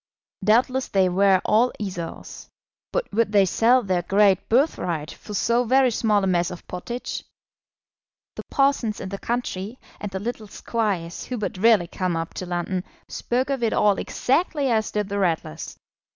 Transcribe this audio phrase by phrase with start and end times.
[0.43, 2.47] Doubtless they were all Esaus;
[2.91, 7.23] but would they sell their great birthright for so very small a mess of pottage?
[8.35, 12.47] The parsons in the country, and the little squires who but rarely come up to
[12.47, 15.77] London, spoke of it all exactly as did the Ratlers.